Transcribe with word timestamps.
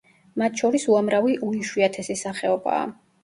მათ 0.41 0.61
შორის 0.61 0.85
უამრავი 0.93 1.35
უიშვიათესი 1.49 2.17
სახეობაა. 2.25 2.89